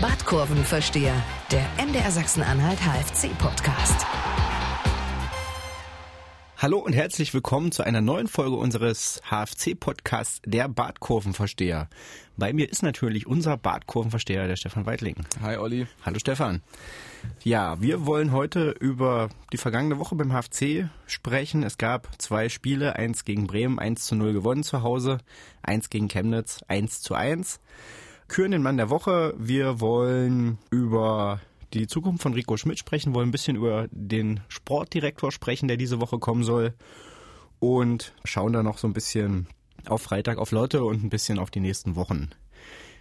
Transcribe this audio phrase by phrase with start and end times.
[0.00, 1.14] Badkurvenversteher,
[1.50, 4.04] der MDR Sachsen-Anhalt HFC-Podcast.
[6.58, 11.88] Hallo und herzlich willkommen zu einer neuen Folge unseres HFC-Podcasts Der Badkurvenversteher.
[12.36, 15.16] Bei mir ist natürlich unser Badkurvenversteher, der Stefan Weidling.
[15.40, 15.86] Hi Olli.
[16.04, 16.60] Hallo Stefan.
[17.42, 21.62] Ja, wir wollen heute über die vergangene Woche beim HFC sprechen.
[21.62, 25.20] Es gab zwei Spiele, eins gegen Bremen, eins zu null gewonnen zu Hause,
[25.62, 27.60] eins gegen Chemnitz, eins zu eins.
[28.28, 29.34] Küren den Mann der Woche.
[29.38, 31.40] Wir wollen über
[31.72, 36.00] die Zukunft von Rico Schmidt sprechen, wollen ein bisschen über den Sportdirektor sprechen, der diese
[36.00, 36.74] Woche kommen soll.
[37.58, 39.46] Und schauen da noch so ein bisschen
[39.86, 42.30] auf Freitag auf Lotte und ein bisschen auf die nächsten Wochen.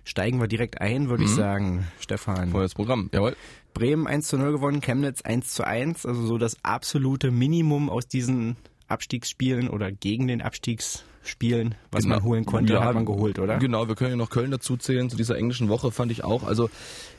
[0.04, 1.30] Steigen wir direkt ein, würde mhm.
[1.30, 2.52] ich sagen, Stefan.
[2.52, 3.36] Volles Programm, jawohl.
[3.74, 8.08] Bremen 1 zu 0 gewonnen, Chemnitz 1 zu 1, also so das absolute Minimum aus
[8.08, 8.56] diesen
[8.88, 10.42] Abstiegsspielen oder gegen den
[11.26, 12.16] Abstiegsspielen, was genau.
[12.16, 13.58] man holen konnte, ja, hat man geholt, oder?
[13.58, 15.10] Genau, wir können ja noch Köln dazu zählen.
[15.10, 16.44] Zu dieser englischen Woche fand ich auch.
[16.44, 16.70] Also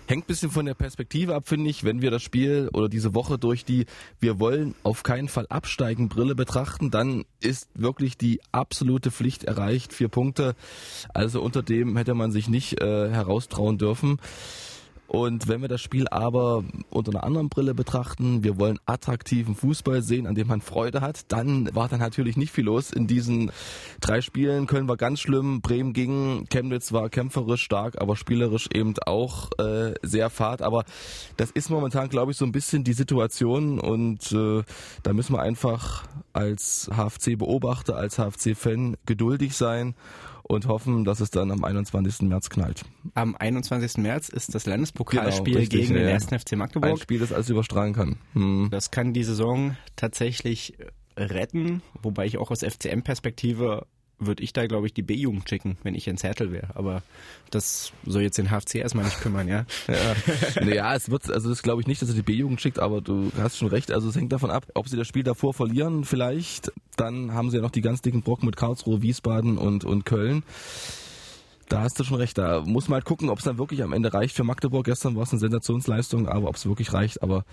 [0.07, 3.39] hängt bisschen von der Perspektive ab, finde ich, wenn wir das Spiel oder diese Woche
[3.39, 3.87] durch die
[4.21, 9.93] wir wollen auf keinen Fall absteigen Brille betrachten, dann ist wirklich die absolute Pflicht erreicht.
[9.93, 10.55] Vier Punkte.
[11.13, 14.19] Also unter dem hätte man sich nicht äh, heraustrauen dürfen.
[15.09, 20.03] Und wenn wir das Spiel aber unter einer anderen Brille betrachten, wir wollen attraktiven Fußball
[20.03, 23.53] sehen, an dem man Freude hat, dann war da natürlich nicht viel los in diesen
[24.01, 24.67] drei Spielen.
[24.67, 29.95] Köln war ganz schlimm, Bremen ging, Chemnitz war kämpferisch stark, aber spielerisch eben auch äh,
[30.03, 30.63] sehr fad.
[30.63, 30.85] Aber
[31.37, 34.63] das ist momentan, glaube ich, so ein bisschen die Situation und äh,
[35.03, 39.95] da müssen wir einfach als HFC-Beobachter, als HFC-Fan geduldig sein
[40.49, 42.23] und hoffen, dass es dann am 21.
[42.23, 42.85] März knallt.
[43.15, 43.99] Am 21.
[43.99, 46.27] März ist das Landespokalspiel genau, richtig, gegen den 1.
[46.27, 46.91] FC Magdeburg.
[46.91, 48.17] Ein Spiel, das alles überstrahlen kann.
[48.35, 48.69] Hm.
[48.71, 50.75] Das kann die Saison tatsächlich
[51.17, 53.87] retten, wobei ich auch aus FCM-Perspektive
[54.19, 56.69] würde ich da, glaube ich, die B-Jugend schicken, wenn ich in Zertel wäre.
[56.75, 57.03] Aber
[57.51, 59.67] das soll jetzt den HFC erstmal nicht kümmern, ja?
[59.89, 60.65] ja.
[60.65, 63.31] naja, es wird, also das glaube ich nicht, dass er die B-Jugend schickt, aber du
[63.39, 63.93] hast schon recht.
[63.93, 66.73] Also es hängt davon ab, ob sie das Spiel davor verlieren vielleicht.
[66.97, 70.43] Dann haben sie ja noch die ganz dicken Brocken mit Karlsruhe, Wiesbaden und, und Köln.
[71.69, 72.39] Da hast du schon recht.
[72.39, 74.85] Da muss man halt gucken, ob es dann wirklich am Ende reicht für Magdeburg.
[74.85, 77.23] Gestern war es eine Sensationsleistung, aber ob es wirklich reicht.
[77.23, 77.45] Aber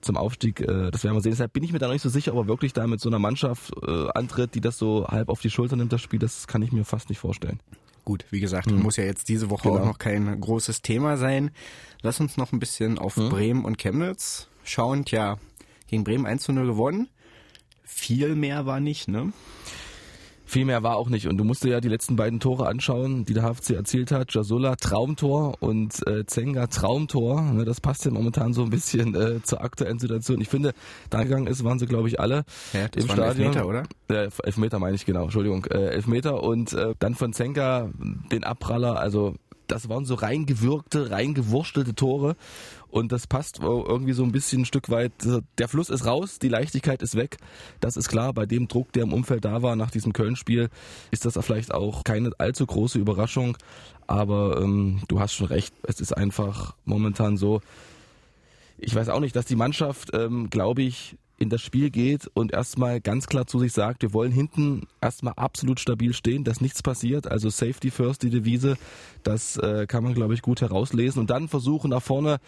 [0.00, 1.32] zum Aufstieg, äh, das werden wir sehen.
[1.32, 3.08] Deshalb bin ich mir da noch nicht so sicher, ob er wirklich da mit so
[3.08, 6.18] einer Mannschaft äh, antritt, die das so halb auf die Schulter nimmt, das Spiel.
[6.18, 7.60] Das kann ich mir fast nicht vorstellen.
[8.04, 8.82] Gut, wie gesagt, hm.
[8.82, 9.82] muss ja jetzt diese Woche genau.
[9.82, 11.50] auch noch kein großes Thema sein.
[12.02, 13.28] Lass uns noch ein bisschen auf hm.
[13.28, 15.04] Bremen und Chemnitz schauen.
[15.04, 15.38] Tja,
[15.86, 17.08] gegen Bremen 1 zu 0 gewonnen.
[17.84, 19.32] Viel mehr war nicht, ne?
[20.50, 21.28] Viel mehr war auch nicht.
[21.28, 24.34] Und du musst dir ja die letzten beiden Tore anschauen, die der HFC erzielt hat.
[24.34, 27.40] Jasula Traumtor und äh, Zenga Traumtor.
[27.40, 30.40] Ne, das passt ja momentan so ein bisschen äh, zur aktuellen Situation.
[30.40, 30.72] Ich finde,
[31.08, 33.46] da gegangen ist, waren sie, glaube ich, alle ja, im Stadion.
[33.46, 33.84] Elfmeter, oder?
[34.08, 35.22] Äh, Elfmeter meine ich, genau.
[35.22, 35.66] Entschuldigung.
[35.66, 37.88] Äh, Elfmeter und äh, dann von Zenga
[38.32, 38.98] den Abpraller.
[38.98, 39.36] Also
[39.70, 42.36] das waren so reingewürgte, reingewurstelte Tore.
[42.88, 45.12] Und das passt irgendwie so ein bisschen ein Stück weit.
[45.58, 47.38] Der Fluss ist raus, die Leichtigkeit ist weg.
[47.78, 48.32] Das ist klar.
[48.32, 50.70] Bei dem Druck, der im Umfeld da war nach diesem Köln-Spiel,
[51.10, 53.56] ist das vielleicht auch keine allzu große Überraschung.
[54.06, 55.72] Aber ähm, du hast schon recht.
[55.84, 57.60] Es ist einfach momentan so.
[58.76, 62.52] Ich weiß auch nicht, dass die Mannschaft, ähm, glaube ich, in das Spiel geht und
[62.52, 66.82] erstmal ganz klar zu sich sagt, wir wollen hinten erstmal absolut stabil stehen, dass nichts
[66.82, 67.26] passiert.
[67.26, 68.76] Also Safety First, die Devise,
[69.22, 71.18] das äh, kann man, glaube ich, gut herauslesen.
[71.18, 72.40] Und dann versuchen nach vorne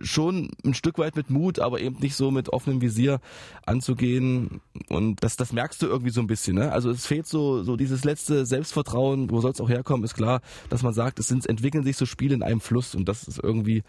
[0.00, 3.20] schon ein Stück weit mit Mut, aber eben nicht so mit offenem Visier
[3.66, 4.62] anzugehen.
[4.88, 6.56] Und das, das merkst du irgendwie so ein bisschen.
[6.56, 6.72] Ne?
[6.72, 10.40] Also es fehlt so, so dieses letzte Selbstvertrauen, wo soll es auch herkommen, ist klar,
[10.70, 13.38] dass man sagt, es sind, entwickeln sich so Spiele in einem Fluss und das ist
[13.42, 13.82] irgendwie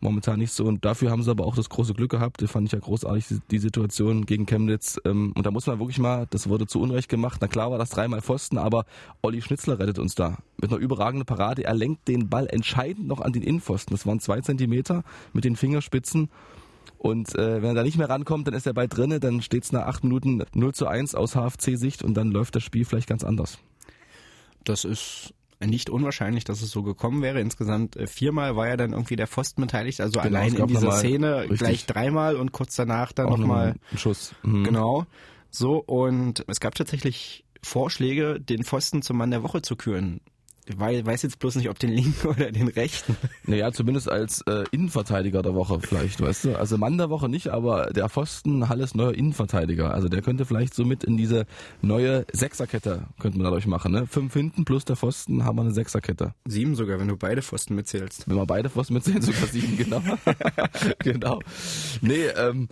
[0.00, 0.64] momentan nicht so.
[0.64, 2.42] Und dafür haben sie aber auch das große Glück gehabt.
[2.42, 4.98] Das fand ich ja großartig, die Situation gegen Chemnitz.
[5.04, 7.38] Ähm, und da muss man wirklich mal, das wurde zu Unrecht gemacht.
[7.40, 8.84] Na klar war das dreimal Pfosten, aber
[9.22, 10.38] Olli Schnitzler rettet uns da.
[10.60, 11.64] Mit einer überragenden Parade.
[11.64, 13.94] Er lenkt den Ball entscheidend noch an den Innenpfosten.
[13.94, 16.30] Das waren zwei Zentimeter mit den Fingerspitzen.
[16.98, 19.64] Und äh, wenn er da nicht mehr rankommt, dann ist er bei drinne, dann steht
[19.64, 23.08] es nach acht Minuten 0 zu 1 aus HFC-Sicht und dann läuft das Spiel vielleicht
[23.08, 23.58] ganz anders.
[24.64, 25.32] Das ist
[25.68, 27.40] nicht unwahrscheinlich, dass es so gekommen wäre.
[27.40, 30.92] Insgesamt äh, viermal war ja dann irgendwie der Pfosten beteiligt, also genau, allein in dieser
[30.92, 31.58] Szene richtig.
[31.58, 34.34] gleich dreimal und kurz danach dann nochmal ein Schuss.
[34.42, 34.64] Mhm.
[34.64, 35.06] Genau.
[35.50, 40.20] So, und es gab tatsächlich Vorschläge, den Pfosten zum Mann der Woche zu küren
[40.78, 43.16] weil weiß jetzt bloß nicht, ob den linken oder den rechten.
[43.46, 46.56] Naja, zumindest als äh, Innenverteidiger der Woche vielleicht, weißt du.
[46.56, 49.92] Also Mann der Woche nicht, aber der Pfosten Halles neuer Innenverteidiger.
[49.92, 51.46] Also der könnte vielleicht so mit in diese
[51.82, 53.92] neue Sechserkette, könnte man dadurch machen.
[53.92, 54.06] Ne?
[54.06, 56.34] Fünf hinten plus der Pfosten haben wir eine Sechserkette.
[56.46, 58.28] Sieben sogar, wenn du beide Pfosten mitzählst.
[58.28, 60.02] Wenn wir beide Pfosten mitzählen, sogar sieben, genau.
[61.00, 61.40] genau.
[62.00, 62.68] Nee, ähm,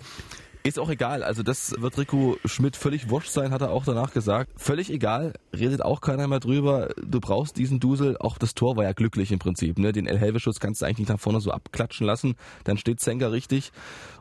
[0.64, 1.22] Ist auch egal.
[1.22, 4.50] Also das wird Rico Schmidt völlig wurscht sein, hat er auch danach gesagt.
[4.56, 6.90] Völlig egal, redet auch keiner mehr drüber.
[7.02, 8.16] Du brauchst diesen Dusel.
[8.18, 9.78] Auch das Tor war ja glücklich im Prinzip.
[9.78, 9.92] Ne?
[9.92, 12.34] Den El Helve-Schuss kannst du eigentlich nicht nach vorne so abklatschen lassen.
[12.64, 13.72] Dann steht Zenker richtig.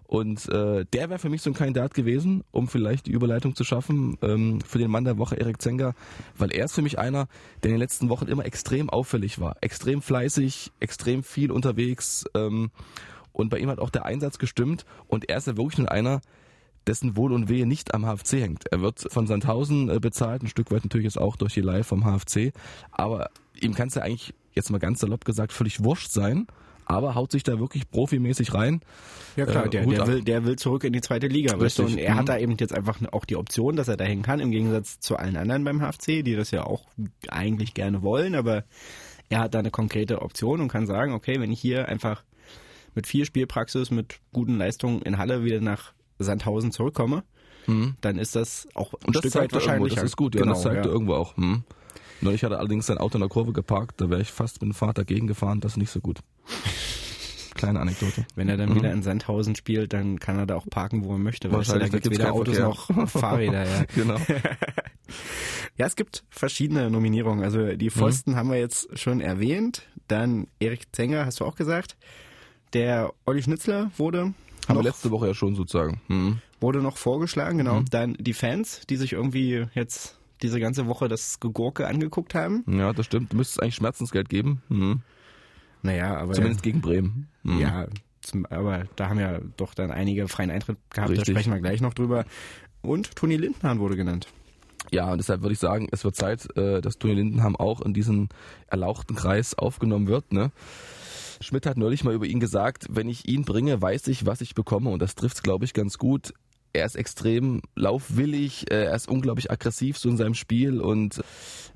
[0.08, 3.66] Und äh, der wäre für mich so ein Kandidat gewesen, um vielleicht die Überleitung zu
[3.66, 5.96] schaffen ähm, für den Mann der Woche, Erik Zenger,
[6.38, 7.28] weil er ist für mich einer,
[7.62, 9.58] der in den letzten Wochen immer extrem auffällig war.
[9.60, 12.24] Extrem fleißig, extrem viel unterwegs.
[12.36, 12.72] Ähm,
[13.38, 14.86] und bei ihm hat auch der Einsatz gestimmt.
[15.08, 16.22] Und er ist ja wirklich nur einer,
[16.88, 18.66] dessen Wohl und Wehe nicht am HFC hängt.
[18.72, 21.84] Er wird von Sandhausen äh, bezahlt, ein Stück weit natürlich jetzt auch durch die Leih
[21.84, 22.54] vom HFC.
[22.92, 23.30] Aber
[23.60, 26.48] ihm kann es ja eigentlich, jetzt mal ganz salopp gesagt, völlig wurscht sein
[26.90, 28.80] aber haut sich da wirklich profimäßig rein.
[29.36, 31.60] Ja klar, äh, der, der, will, der will zurück in die zweite Liga.
[31.60, 31.84] Weißt du?
[31.84, 32.20] Und er mhm.
[32.20, 35.00] hat da eben jetzt einfach auch die Option, dass er da hängen kann, im Gegensatz
[35.00, 36.86] zu allen anderen beim HFC, die das ja auch
[37.28, 38.64] eigentlich gerne wollen, aber
[39.30, 42.24] er hat da eine konkrete Option und kann sagen, okay, wenn ich hier einfach
[42.98, 47.24] mit viel Spielpraxis, mit guten Leistungen in Halle wieder nach Sandhausen zurückkomme,
[47.68, 47.96] mhm.
[48.02, 49.94] dann ist das auch ein und Stück weit wahrscheinlich.
[49.94, 50.92] Das ist gut, ja, genau, das zeigt ja.
[50.92, 51.38] irgendwo auch.
[51.38, 51.64] Hm.
[52.22, 54.72] Neulich hat er allerdings sein Auto in der Kurve geparkt, da wäre ich fast mit
[54.72, 56.22] dem Vater gegengefahren, das ist nicht so gut.
[57.54, 58.26] Kleine Anekdote.
[58.34, 58.76] Wenn er dann mhm.
[58.78, 61.52] wieder in Sandhausen spielt, dann kann er da auch parken, wo er möchte.
[61.52, 63.64] Wahrscheinlich gibt es weder Autos noch Fahrräder.
[63.64, 63.86] Ja.
[63.96, 64.18] genau.
[65.78, 67.44] ja, es gibt verschiedene Nominierungen.
[67.44, 68.36] Also die Pfosten mhm.
[68.36, 69.84] haben wir jetzt schon erwähnt.
[70.08, 71.98] Dann Erik Zenger, hast du auch gesagt.
[72.74, 74.34] Der Olli Schnitzler wurde
[74.68, 76.02] haben wir letzte Woche ja schon sozusagen.
[76.08, 76.40] Mhm.
[76.60, 77.82] Wurde noch vorgeschlagen, genau.
[77.82, 77.86] Mhm.
[77.90, 82.64] Dann die Fans, die sich irgendwie jetzt diese ganze Woche das Gegurke angeguckt haben.
[82.68, 83.32] Ja, das stimmt.
[83.32, 84.62] Du müsstest eigentlich Schmerzensgeld geben.
[84.70, 85.02] Mhm.
[85.82, 86.34] Naja, aber.
[86.34, 87.28] Zumindest gegen Bremen.
[87.44, 87.60] Mhm.
[87.60, 87.88] Ja,
[88.22, 91.28] zum, aber da haben ja doch dann einige freien Eintritt gehabt, Richtig.
[91.28, 92.26] da sprechen wir gleich noch drüber.
[92.82, 94.28] Und Toni Lindenhahn wurde genannt.
[94.92, 97.94] Ja, und deshalb würde ich sagen, es wird Zeit, äh, dass Toni Lindenhahn auch in
[97.94, 98.30] diesen
[98.68, 100.32] erlauchten Kreis aufgenommen wird.
[100.32, 100.52] Ne?
[101.40, 104.56] Schmidt hat neulich mal über ihn gesagt, wenn ich ihn bringe, weiß ich, was ich
[104.56, 104.90] bekomme.
[104.90, 106.34] Und das trifft es, glaube ich, ganz gut
[106.78, 111.22] er ist extrem laufwillig, äh, er ist unglaublich aggressiv so in seinem Spiel und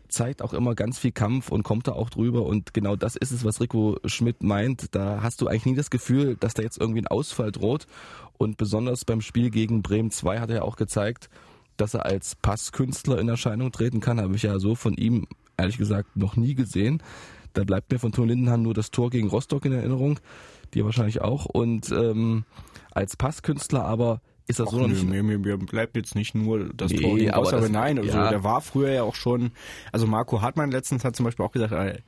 [0.08, 3.31] zeigt auch immer ganz viel Kampf und kommt da auch drüber und genau das ist
[3.31, 4.94] es, was Rico Schmidt meint.
[4.94, 7.88] Da hast du eigentlich nie das Gefühl, dass da jetzt irgendwie ein Ausfall droht
[8.38, 11.30] und besonders beim Spiel gegen Bremen 2 hat er ja auch gezeigt,
[11.78, 14.19] dass er als Passkünstler in Erscheinung treten kann.
[14.19, 15.28] Habe ich ja so von ihm
[15.58, 17.02] ehrlich gesagt noch nie gesehen.
[17.53, 20.19] Da bleibt mir von Ton Lindenhahn nur das Tor gegen Rostock in Erinnerung,
[20.74, 21.45] dir wahrscheinlich auch.
[21.45, 22.45] Und ähm,
[22.92, 25.07] als Passkünstler aber ist das Och, so noch nicht.
[25.07, 28.18] Mir, mir, mir bleibt jetzt nicht nur das nee, Tor gegen aber, aber nein, also
[28.18, 28.30] ja.
[28.30, 29.51] der war früher ja auch schon,
[29.92, 32.00] also Marco Hartmann letztens hat zum Beispiel auch gesagt, äh,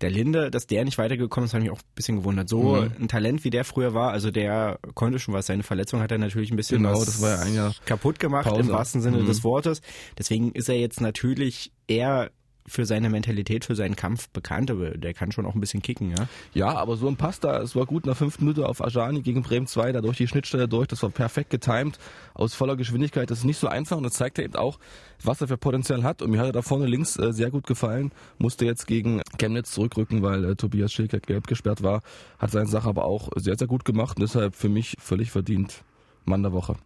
[0.00, 2.48] der Linde, dass der nicht weitergekommen ist, hat mich auch ein bisschen gewundert.
[2.48, 2.92] So mhm.
[3.00, 5.46] ein Talent wie der früher war, also der konnte schon was.
[5.46, 8.48] Seine Verletzung hat er natürlich ein bisschen genau, das war ja ein Jahr kaputt gemacht
[8.48, 8.60] Pause.
[8.60, 9.26] im wahrsten Sinne mhm.
[9.26, 9.82] des Wortes.
[10.18, 12.30] Deswegen ist er jetzt natürlich eher
[12.66, 16.10] für seine Mentalität, für seinen Kampf bekannt, aber der kann schon auch ein bisschen kicken,
[16.10, 16.28] ja.
[16.54, 19.42] Ja, aber so ein Pass da, es war gut nach fünf Minuten auf Ajani gegen
[19.42, 21.98] Bremen 2, da durch die Schnittstelle durch, das war perfekt getimed,
[22.32, 24.78] aus voller Geschwindigkeit, das ist nicht so einfach und das zeigt ja eben auch,
[25.22, 27.66] was er für Potenzial hat und mir hat er da vorne links äh, sehr gut
[27.66, 32.02] gefallen, musste jetzt gegen Chemnitz zurückrücken, weil äh, Tobias Schilkert gelb gesperrt war,
[32.38, 35.84] hat seine Sache aber auch sehr, sehr gut gemacht und deshalb für mich völlig verdient
[36.24, 36.76] Mann der Woche.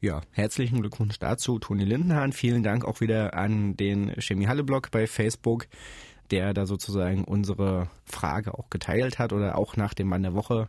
[0.00, 2.32] Ja, herzlichen Glückwunsch dazu, Toni Lindenhahn.
[2.32, 5.66] Vielen Dank auch wieder an den Chemie Halle Blog bei Facebook,
[6.30, 10.68] der da sozusagen unsere Frage auch geteilt hat oder auch nach dem Mann der Woche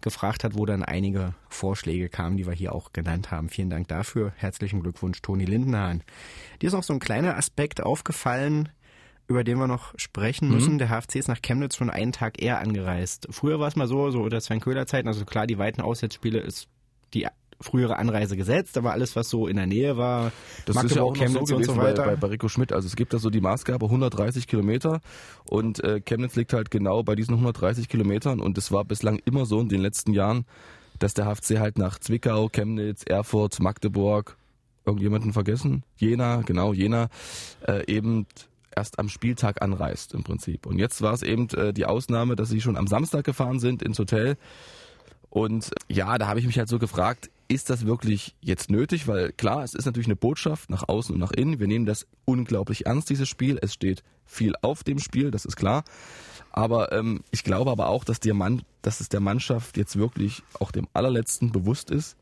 [0.00, 3.48] gefragt hat, wo dann einige Vorschläge kamen, die wir hier auch genannt haben.
[3.48, 4.32] Vielen Dank dafür.
[4.36, 6.02] Herzlichen Glückwunsch, Toni Lindenhahn.
[6.62, 8.70] Dir ist noch so ein kleiner Aspekt aufgefallen,
[9.26, 10.54] über den wir noch sprechen mhm.
[10.54, 10.74] müssen.
[10.74, 10.78] Mhm.
[10.78, 13.28] Der HFC ist nach Chemnitz schon einen Tag eher angereist.
[13.30, 16.40] Früher war es mal so, so unter Sven Köhler Zeiten, also klar, die weiten Auswärtsspiele
[16.40, 16.68] ist
[17.12, 17.26] die
[17.60, 20.32] frühere Anreise gesetzt, aber alles, was so in der Nähe war,
[20.66, 22.04] das Magdeburg, ist ja auch Chemnitz so und so weiter.
[22.04, 22.72] Bei, bei, bei Rico Schmidt.
[22.72, 25.00] Also es gibt da so die Maßgabe 130 Kilometer
[25.48, 29.46] und äh, Chemnitz liegt halt genau bei diesen 130 Kilometern und es war bislang immer
[29.46, 30.46] so in den letzten Jahren,
[30.98, 34.36] dass der HFC halt nach Zwickau, Chemnitz, Erfurt, Magdeburg,
[34.84, 35.84] irgendjemanden vergessen?
[35.96, 37.08] Jena, genau, Jena,
[37.66, 38.26] äh, eben
[38.74, 40.66] erst am Spieltag anreist im Prinzip.
[40.66, 43.82] Und jetzt war es eben äh, die Ausnahme, dass sie schon am Samstag gefahren sind
[43.82, 44.36] ins Hotel.
[45.28, 49.08] Und ja, da habe ich mich halt so gefragt, ist das wirklich jetzt nötig?
[49.08, 51.58] Weil klar, es ist natürlich eine Botschaft nach außen und nach innen.
[51.58, 53.58] Wir nehmen das unglaublich ernst, dieses Spiel.
[53.60, 55.82] Es steht viel auf dem Spiel, das ist klar.
[56.52, 60.44] Aber ähm, ich glaube aber auch, dass, der Mann, dass es der Mannschaft jetzt wirklich
[60.60, 62.16] auch dem allerletzten bewusst ist,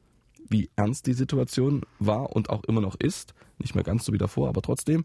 [0.48, 3.34] wie ernst die Situation war und auch immer noch ist.
[3.58, 5.04] Nicht mehr ganz so wie davor, aber trotzdem.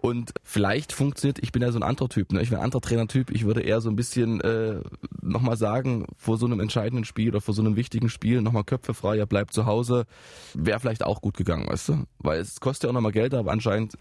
[0.00, 2.40] Und vielleicht funktioniert, ich bin ja so ein anderer Typ, ne?
[2.40, 4.80] ich bin ein anderer Trainertyp, ich würde eher so ein bisschen äh,
[5.20, 8.94] nochmal sagen, vor so einem entscheidenden Spiel oder vor so einem wichtigen Spiel nochmal Köpfe
[8.94, 10.06] frei, er bleibt zu Hause,
[10.54, 12.04] wäre vielleicht auch gut gegangen, weißt du?
[12.20, 13.94] Weil es kostet ja auch nochmal Geld, aber anscheinend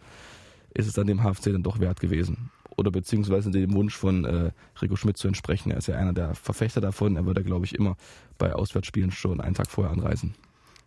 [0.76, 2.52] ist es dann dem HFC dann doch wert gewesen.
[2.78, 5.72] Oder beziehungsweise dem Wunsch von äh, Rico Schmidt zu entsprechen.
[5.72, 7.98] Er ist ja einer der Verfechter davon, er würde, glaube ich, immer
[8.38, 10.36] bei Auswärtsspielen schon einen Tag vorher anreisen.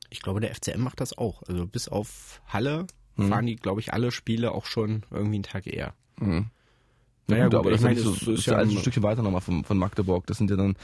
[0.09, 1.43] Ich glaube, der FCM macht das auch.
[1.49, 2.87] Also bis auf Halle
[3.23, 5.95] fahren die, glaube ich, alle Spiele auch schon irgendwie einen Tag eher.
[6.19, 6.47] Mhm.
[7.27, 9.03] Naja, gut, gut, aber ich das, meine, ist, so, das ist ja ja ein Stückchen
[9.05, 10.27] weiter nochmal von, von Magdeburg.
[10.27, 10.75] Das sind ja dann,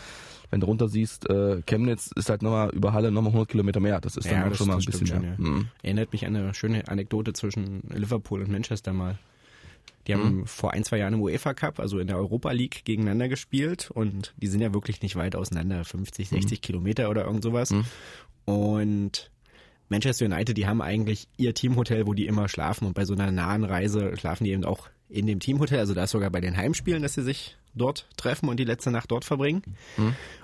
[0.50, 4.00] wenn du runter siehst, äh, Chemnitz ist halt nochmal über Halle nochmal 100 Kilometer mehr.
[4.00, 5.37] Das ist dann Ja, auch das- schon mal ein bisschen stimmt mehr.
[5.37, 5.69] schon, Mhm.
[5.83, 9.19] Erinnert mich an eine schöne Anekdote zwischen Liverpool und Manchester mal.
[10.07, 13.28] Die haben vor ein, zwei Jahren im UEFA Cup, also in der Europa League, gegeneinander
[13.28, 17.75] gespielt und die sind ja wirklich nicht weit auseinander, 50, 60 Kilometer oder irgend sowas.
[18.45, 19.31] Und
[19.88, 23.31] Manchester United, die haben eigentlich ihr Teamhotel, wo die immer schlafen und bei so einer
[23.31, 26.57] nahen Reise schlafen die eben auch in dem Teamhotel, also da ist sogar bei den
[26.57, 29.62] Heimspielen, dass sie sich dort treffen und die letzte Nacht dort verbringen.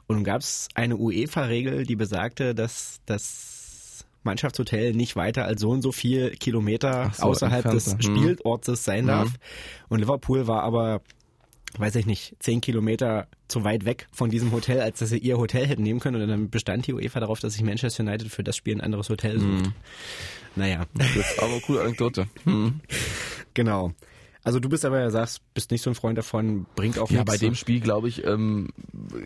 [0.06, 5.70] Und nun gab es eine UEFA-Regel, die besagte, dass das Mannschaftshotel nicht weiter als so
[5.70, 7.94] und so viel Kilometer so, außerhalb des.
[7.94, 8.02] Mhm.
[8.02, 9.30] Spielortes sein darf.
[9.88, 11.02] Und Liverpool war aber,
[11.78, 15.38] weiß ich nicht, zehn Kilometer zu weit weg von diesem Hotel, als dass sie ihr
[15.38, 16.20] Hotel hätten nehmen können.
[16.22, 19.08] Und dann bestand die UEFA darauf, dass sich Manchester United für das Spiel ein anderes
[19.08, 19.66] Hotel sucht.
[19.66, 19.72] Mhm.
[20.56, 22.26] Naja, Das ist aber coole Anekdote.
[22.44, 22.80] Mhm.
[23.54, 23.92] genau.
[24.44, 27.18] Also du bist aber, ja sagst, bist nicht so ein Freund davon, bringt auch Ja,
[27.18, 27.30] nichts.
[27.30, 28.70] bei dem Spiel glaube ich, ähm,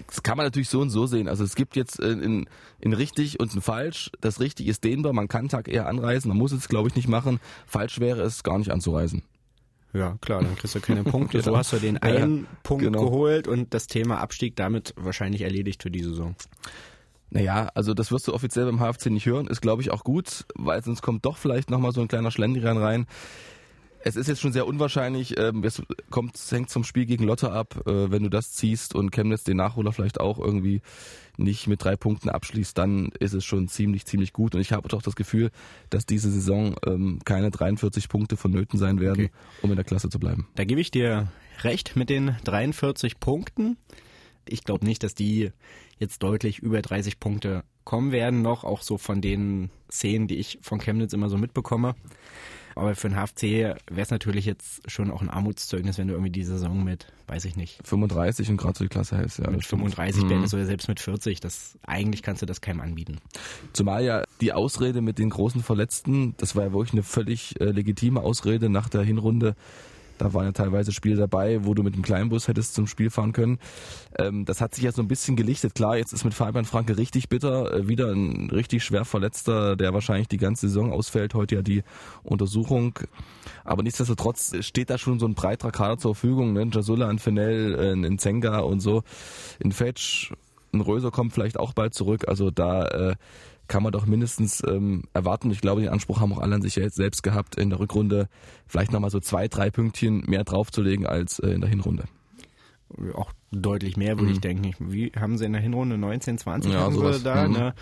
[0.09, 1.27] das kann man natürlich so und so sehen.
[1.27, 2.47] Also es gibt jetzt äh, in,
[2.81, 4.11] in richtig und in falsch.
[4.21, 7.09] Das richtig ist dehnbar, man kann Tag eher anreisen, man muss es glaube ich nicht
[7.09, 7.41] machen.
[7.67, 9.23] Falsch wäre es, gar nicht anzureisen.
[9.97, 11.41] Ja, klar, dann kriegst du keine Punkte.
[11.41, 13.05] So hast du den Ja, einen Punkt genau.
[13.05, 16.35] geholt und das Thema Abstieg damit wahrscheinlich erledigt für die Saison.
[17.31, 20.45] Naja, also das wirst du offiziell beim HFC nicht hören, ist glaube ich auch gut,
[20.55, 23.07] weil sonst kommt doch vielleicht nochmal so ein kleiner Schlendrian rein.
[24.01, 27.51] Es ist jetzt schon sehr unwahrscheinlich, ähm, es kommt, es hängt zum Spiel gegen Lotte
[27.51, 30.81] ab, äh, wenn du das ziehst und Chemnitz den Nachholer vielleicht auch irgendwie
[31.37, 34.55] nicht mit drei Punkten abschließt, dann ist es schon ziemlich, ziemlich gut.
[34.55, 35.51] Und ich habe doch das Gefühl,
[35.91, 39.31] dass diese Saison ähm, keine 43 Punkte vonnöten sein werden, Okay.
[39.63, 40.49] um in der Klasse zu bleiben.
[40.55, 41.29] Da gebe ich dir
[41.63, 43.77] recht mit den 43 Punkten.
[44.49, 45.51] Ich glaube nicht, dass die
[45.99, 50.59] jetzt deutlich über 30 Punkte kommen werden noch, auch so von den Szenen, die ich
[50.61, 51.95] von Chemnitz immer so mitbekomme.
[52.77, 56.31] Aber für den HFC wäre es natürlich jetzt schon auch ein Armutszeugnis, wenn du irgendwie
[56.31, 59.39] die Saison mit, weiß ich nicht, 35 und gerade so die Klasse hältst.
[59.39, 59.81] Ja, mit das stimmt.
[59.81, 60.29] 35 Mhm.
[60.29, 61.41] beendest oder selbst mit 40.
[61.41, 63.17] Das, eigentlich kannst du das keinem anbieten.
[63.73, 67.65] Zumal ja die Ausrede mit den großen Verletzten, das war ja wirklich eine völlig äh,
[67.71, 69.57] legitime Ausrede nach der Hinrunde.
[70.19, 73.33] Da waren ja teilweise Spiele dabei, wo du mit dem Kleinbus hättest zum Spiel fahren
[73.33, 73.59] können.
[74.19, 75.75] Ähm, das hat sich ja so ein bisschen gelichtet.
[75.75, 77.73] Klar, jetzt ist mit Fabian Franke richtig bitter.
[77.73, 81.35] Äh, wieder ein richtig schwer Verletzter, der wahrscheinlich die ganze Saison ausfällt.
[81.35, 81.83] Heute ja die
[82.23, 82.99] Untersuchung.
[83.65, 86.53] Aber nichtsdestotrotz steht da schon so ein breiterer Kader zur Verfügung.
[86.53, 86.69] Ne?
[86.73, 89.03] Jasulla, ein Fennell, äh, ein Zenga und so.
[89.59, 90.33] In Fetch,
[90.73, 92.29] ein Röser kommt vielleicht auch bald zurück.
[92.29, 93.15] Also da äh,
[93.69, 95.51] kann man doch mindestens ähm, erwarten.
[95.51, 98.29] Ich glaube, den Anspruch haben auch alle an sich jetzt selbst gehabt, in der Rückrunde
[98.67, 102.05] vielleicht nochmal so zwei, drei Pünktchen mehr draufzulegen als äh, in der Hinrunde.
[103.15, 104.73] auch deutlich mehr, würde ich denken.
[104.79, 106.79] Wie haben sie in der Hinrunde 19, 20 Mhm.
[106.79, 107.23] Ja, sowas.
[107.23, 107.53] da, Mhm.
[107.55, 107.75] ne?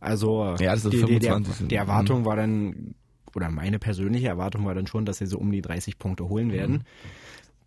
[0.00, 1.68] Also Ja, das ist die, die, der, 25.
[1.68, 2.94] die Erwartung war dann,
[3.34, 6.52] oder meine persönliche Erwartung war dann schon, dass sie so um die 30 Punkte holen
[6.52, 6.74] werden.
[6.76, 6.82] Mhm.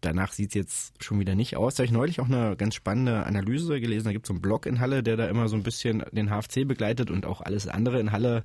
[0.05, 1.75] Danach sieht's jetzt schon wieder nicht aus.
[1.75, 4.05] Da habe ich neulich auch eine ganz spannende Analyse gelesen.
[4.05, 6.67] Da gibt's so einen Blog in Halle, der da immer so ein bisschen den HFC
[6.67, 8.43] begleitet und auch alles andere in Halle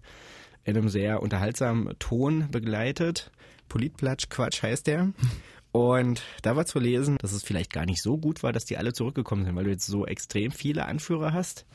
[0.65, 3.31] in einem sehr unterhaltsamen Ton begleitet.
[3.69, 5.13] Politplatsch Quatsch heißt der.
[5.73, 8.77] Und da war zu lesen, dass es vielleicht gar nicht so gut war, dass die
[8.77, 11.67] alle zurückgekommen sind, weil du jetzt so extrem viele Anführer hast,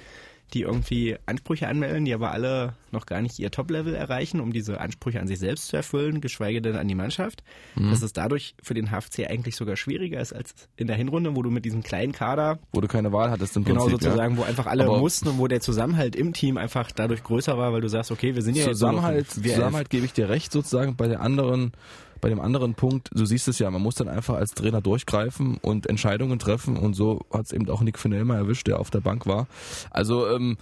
[0.54, 4.80] die irgendwie Ansprüche anmelden, die aber alle noch gar nicht ihr Top-Level erreichen, um diese
[4.80, 7.44] Ansprüche an sich selbst zu erfüllen, geschweige denn an die Mannschaft.
[7.75, 11.42] Dass es dadurch für den HFC eigentlich sogar schwieriger ist als in der Hinrunde, wo
[11.42, 14.04] du mit diesem kleinen Kader Wo du keine Wahl hattest im genau Prinzip.
[14.04, 17.58] sozusagen, wo einfach alle Aber- mussten und wo der Zusammenhalt im Team einfach dadurch größer
[17.58, 18.68] war, weil du sagst, okay, wir sind ja ja.
[18.70, 19.56] jetzt Zusammenhalt, wir elf.
[19.56, 21.74] Zusammenhalt gebe ich dir recht sozusagen bei der anderen
[22.22, 25.58] bei dem anderen Punkt, du siehst es ja, man muss dann einfach als Trainer durchgreifen
[25.62, 28.90] und Entscheidungen treffen und so hat es eben auch Nick Fennell mal erwischt, der auf
[28.90, 29.48] der Bank war.
[29.92, 30.58] Also ähm,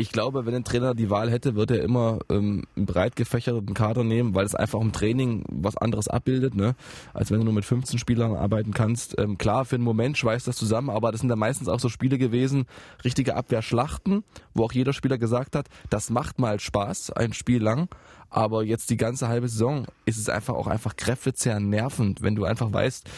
[0.00, 3.74] ich glaube, wenn ein Trainer die Wahl hätte, würde er immer ähm, einen breit gefächerten
[3.74, 6.76] Kader nehmen, weil es einfach im Training was anderes abbildet, ne?
[7.12, 9.18] als wenn du nur mit 15 Spielern arbeiten kannst.
[9.18, 11.88] Ähm, klar, für einen Moment schweißt das zusammen, aber das sind dann meistens auch so
[11.88, 12.66] Spiele gewesen,
[13.04, 14.22] richtige Abwehrschlachten,
[14.54, 17.88] wo auch jeder Spieler gesagt hat, das macht mal Spaß, ein Spiel lang,
[18.30, 22.44] aber jetzt die ganze halbe Saison ist es einfach auch einfach kräftezehrend nervend, wenn du
[22.44, 23.08] einfach weißt,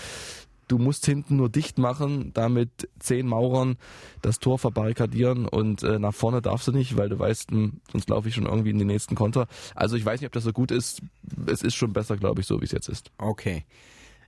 [0.70, 3.76] du musst hinten nur dicht machen, damit zehn Maurern
[4.22, 8.08] das Tor verbarrikadieren und äh, nach vorne darfst du nicht, weil du weißt, hm, sonst
[8.08, 9.48] laufe ich schon irgendwie in den nächsten Konter.
[9.74, 11.02] Also ich weiß nicht, ob das so gut ist.
[11.46, 13.10] Es ist schon besser, glaube ich, so wie es jetzt ist.
[13.18, 13.64] Okay.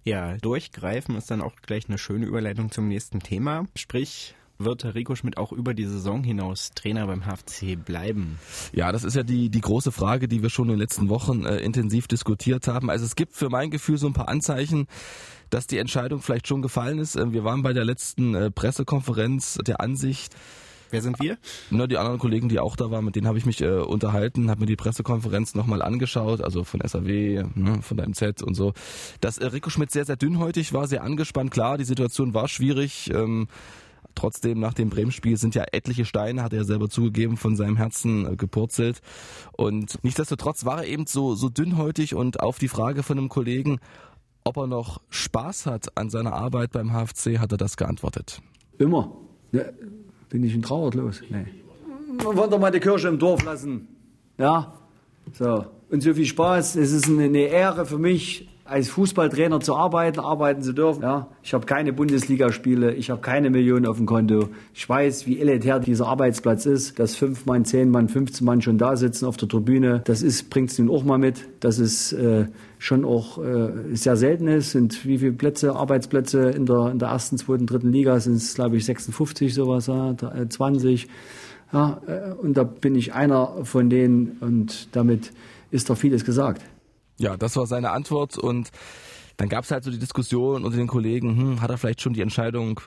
[0.05, 3.67] Ja, durchgreifen ist dann auch gleich eine schöne Überleitung zum nächsten Thema.
[3.77, 4.35] Sprich,
[4.65, 8.39] wird Rico Schmidt auch über die Saison hinaus Trainer beim HFC bleiben?
[8.73, 11.45] Ja, das ist ja die, die große Frage, die wir schon in den letzten Wochen
[11.45, 12.91] äh, intensiv diskutiert haben.
[12.91, 14.87] Also es gibt für mein Gefühl so ein paar Anzeichen,
[15.51, 17.17] dass die Entscheidung vielleicht schon gefallen ist.
[17.17, 20.35] Ähm, wir waren bei der letzten äh, Pressekonferenz der Ansicht,
[20.93, 21.39] Wer sind wir?
[21.71, 24.51] Na, die anderen Kollegen, die auch da waren, mit denen habe ich mich äh, unterhalten,
[24.51, 28.75] habe mir die Pressekonferenz nochmal angeschaut, also von SAW, ne, von der MZ und so.
[29.23, 31.51] Dass äh, Rico Schmidt sehr, sehr dünnhäutig war, sehr angespannt.
[31.51, 33.11] Klar, die Situation war schwierig.
[33.11, 33.49] Ähm,
[34.15, 38.33] trotzdem nach dem Bremen-Spiel sind ja etliche Steine, hat er selber zugegeben, von seinem Herzen
[38.33, 39.01] äh, gepurzelt.
[39.53, 43.79] Und nichtsdestotrotz war er eben so, so dünnhäutig und auf die Frage von einem Kollegen,
[44.45, 48.41] ob er noch Spaß hat an seiner Arbeit beim HFC, hat er das geantwortet.
[48.79, 49.13] Immer.
[49.53, 49.65] Ja,
[50.29, 51.23] bin ich in Trauer los?
[51.29, 51.47] Nee.
[52.23, 53.89] Wollte doch mal die Kirche im Dorf lassen.
[54.39, 54.75] Ja.
[55.33, 55.67] So.
[55.91, 56.77] Und so viel Spaß.
[56.77, 61.03] Es ist eine Ehre für mich, als Fußballtrainer zu arbeiten, arbeiten zu dürfen.
[61.03, 64.49] Ja, ich habe keine Bundesligaspiele, ich habe keine Millionen auf dem Konto.
[64.73, 68.79] Ich weiß, wie elitär dieser Arbeitsplatz ist, dass fünf Mann, zehn Mann, 15 Mann schon
[68.79, 70.01] da sitzen auf der Tribüne.
[70.05, 72.47] Das ist, bringt's nun auch mal mit, dass es äh,
[72.79, 74.71] schon auch äh, sehr selten ist.
[74.71, 78.55] Sind wie viele Plätze, Arbeitsplätze in der, in der ersten, zweiten, dritten Liga sind es,
[78.55, 80.15] glaube ich, 56 sowas, ja,
[80.49, 81.09] 20.
[81.73, 85.33] Ja, äh, und da bin ich einer von denen und damit
[85.71, 86.63] ist doch vieles gesagt.
[87.19, 88.71] Ja, das war seine Antwort und
[89.37, 92.13] dann gab es halt so die Diskussion unter den Kollegen, hm, hat er vielleicht schon
[92.13, 92.81] die Entscheidung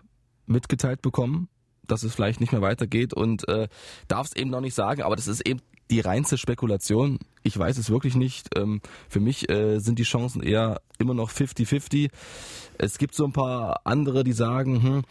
[0.45, 1.49] mitgeteilt bekommen,
[1.87, 3.67] dass es vielleicht nicht mehr weitergeht und äh,
[4.07, 7.19] darf es eben noch nicht sagen, aber das ist eben die reinste Spekulation.
[7.43, 8.57] Ich weiß es wirklich nicht.
[8.57, 12.09] Ähm, für mich äh, sind die Chancen eher immer noch 50-50.
[12.77, 15.01] Es gibt so ein paar andere, die sagen, hm,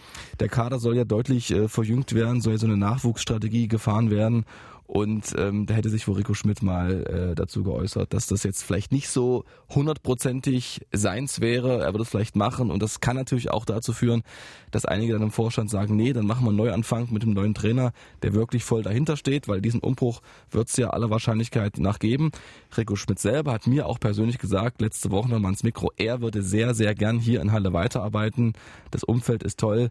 [0.41, 4.45] der Kader soll ja deutlich äh, verjüngt werden, soll ja so eine Nachwuchsstrategie gefahren werden
[4.87, 8.63] und ähm, da hätte sich wohl Rico Schmidt mal äh, dazu geäußert, dass das jetzt
[8.63, 11.83] vielleicht nicht so hundertprozentig seins wäre.
[11.83, 14.23] Er würde es vielleicht machen und das kann natürlich auch dazu führen,
[14.71, 17.55] dass einige dann im Vorstand sagen, nee, dann machen wir einen Neuanfang mit dem neuen
[17.55, 21.99] Trainer, der wirklich voll dahinter steht, weil diesen Umbruch wird es ja aller Wahrscheinlichkeit nach
[21.99, 22.31] geben.
[22.77, 26.43] Rico Schmidt selber hat mir auch persönlich gesagt, letzte Woche nochmal ins Mikro, er würde
[26.43, 28.53] sehr, sehr gern hier in Halle weiterarbeiten.
[28.91, 29.91] Das Umfeld ist toll.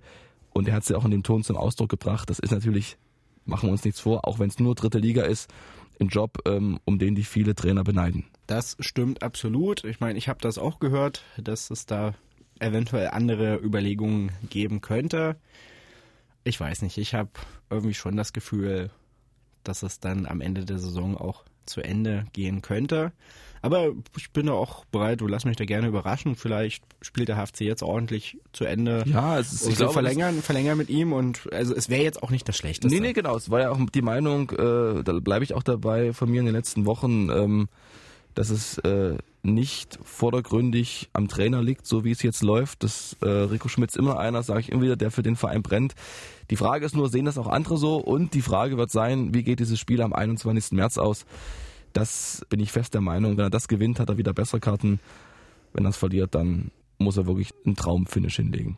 [0.53, 2.29] Und er hat es ja auch in dem Ton zum Ausdruck gebracht.
[2.29, 2.97] Das ist natürlich
[3.45, 5.50] machen wir uns nichts vor, auch wenn es nur dritte Liga ist,
[6.00, 8.25] ein Job, ähm, um den die viele Trainer beneiden.
[8.47, 9.83] Das stimmt absolut.
[9.83, 12.13] Ich meine, ich habe das auch gehört, dass es da
[12.59, 15.35] eventuell andere Überlegungen geben könnte.
[16.43, 17.29] Ich weiß nicht, ich habe
[17.69, 18.89] irgendwie schon das Gefühl,
[19.63, 23.11] dass es dann am Ende der Saison auch zu Ende gehen könnte.
[23.63, 26.35] Aber ich bin da auch bereit, du lass mich da gerne überraschen.
[26.35, 29.05] Vielleicht spielt der HFC jetzt ordentlich zu Ende.
[29.05, 32.29] Ja, es ist, ich glaube, verlängern, verlängern mit ihm und also es wäre jetzt auch
[32.29, 32.93] nicht das Schlechteste.
[32.93, 33.37] Nee, nee, genau.
[33.37, 36.45] Es war ja auch die Meinung, äh, da bleibe ich auch dabei von mir in
[36.45, 37.69] den letzten Wochen, ähm,
[38.33, 42.83] dass es äh, nicht vordergründig am Trainer liegt, so wie es jetzt läuft.
[42.83, 45.96] Dass äh, Rico Schmitz immer einer, sage ich immer wieder, der für den Verein brennt.
[46.50, 47.98] Die Frage ist nur, sehen das auch andere so?
[47.98, 50.72] Und die Frage wird sein, wie geht dieses Spiel am 21.
[50.72, 51.25] März aus?
[51.91, 53.37] Das bin ich fest der Meinung.
[53.37, 55.00] Wenn er das gewinnt, hat er wieder bessere Karten.
[55.74, 58.77] Wenn er es verliert, dann muss er wirklich einen Traumfinish hinlegen.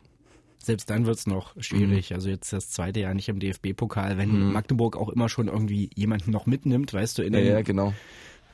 [0.58, 2.10] Selbst dann wird es noch schwierig.
[2.10, 2.16] Mhm.
[2.16, 4.52] Also jetzt das zweite Jahr nicht im DFB-Pokal, wenn mhm.
[4.52, 7.94] Magdeburg auch immer schon irgendwie jemanden noch mitnimmt, weißt du, in ja, ja, genau.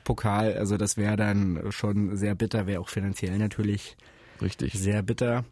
[0.04, 0.56] Pokal.
[0.56, 3.96] Also das wäre dann schon sehr bitter, wäre auch finanziell natürlich
[4.40, 4.72] Richtig.
[4.74, 5.44] sehr bitter.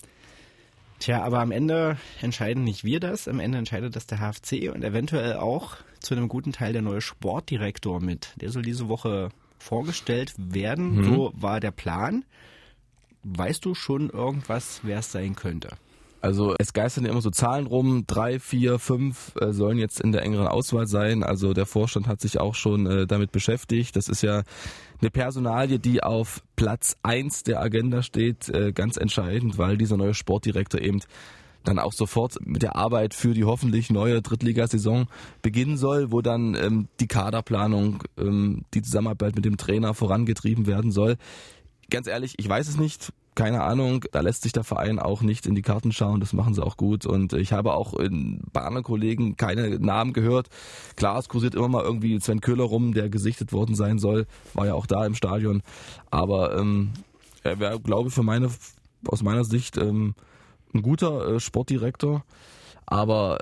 [0.99, 4.85] Tja, aber am Ende entscheiden nicht wir das, am Ende entscheidet das der HFC und
[4.85, 8.35] eventuell auch zu einem guten Teil der neue Sportdirektor mit.
[8.37, 10.97] Der soll diese Woche vorgestellt werden.
[10.97, 11.05] Mhm.
[11.05, 12.25] So war der Plan.
[13.23, 15.71] Weißt du schon irgendwas, wer es sein könnte?
[16.21, 20.23] Also es geistern immer so Zahlen rum, drei, vier, fünf äh, sollen jetzt in der
[20.23, 21.23] engeren Auswahl sein.
[21.23, 23.97] Also der Vorstand hat sich auch schon äh, damit beschäftigt.
[23.97, 24.43] Das ist ja
[25.01, 30.15] eine Personalie, die auf Platz eins der Agenda steht, äh, ganz entscheidend, weil dieser neue
[30.15, 31.01] Sportdirektor eben
[31.65, 35.07] dann auch sofort mit der Arbeit für die hoffentlich neue Drittligasaison
[35.43, 40.91] beginnen soll, wo dann ähm, die Kaderplanung, ähm, die Zusammenarbeit mit dem Trainer vorangetrieben werden
[40.91, 41.17] soll.
[41.91, 43.13] Ganz ehrlich, ich weiß es nicht.
[43.37, 46.53] Keine Ahnung, da lässt sich der Verein auch nicht in die Karten schauen, das machen
[46.53, 47.07] sie auch gut.
[47.07, 50.49] Und ich habe auch in, bei anderen Kollegen keine Namen gehört.
[50.97, 54.67] Klar, es kursiert immer mal irgendwie Sven Köhler rum, der gesichtet worden sein soll, war
[54.67, 55.63] ja auch da im Stadion,
[56.11, 56.91] aber ähm,
[57.43, 58.51] er wäre, glaube ich, für meine,
[59.07, 60.15] aus meiner Sicht ähm,
[60.75, 62.25] ein guter äh, Sportdirektor,
[62.87, 63.39] aber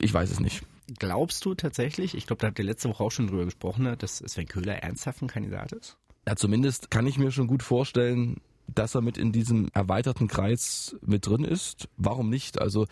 [0.00, 0.62] ich weiß es nicht.
[0.98, 3.96] Glaubst du tatsächlich, ich glaube, da habt ihr letzte Woche auch schon drüber gesprochen, ne,
[3.96, 5.98] dass Sven Köhler ernsthaft ein Kandidat ist?
[6.26, 10.96] Ja, zumindest kann ich mir schon gut vorstellen, dass er mit in diesem erweiterten Kreis
[11.00, 11.88] mit drin ist.
[11.96, 12.60] Warum nicht?
[12.60, 12.86] Also